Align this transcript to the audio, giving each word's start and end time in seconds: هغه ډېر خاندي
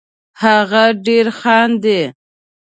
هغه 0.41 0.83
ډېر 1.05 1.25
خاندي 1.39 2.01